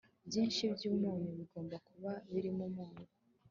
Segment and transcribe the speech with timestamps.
[0.27, 3.05] Byinshi byumunyu bigomba kuba birimo umunyu